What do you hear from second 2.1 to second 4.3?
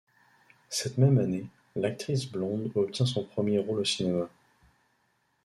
blonde obtient son premier rôle au cinéma.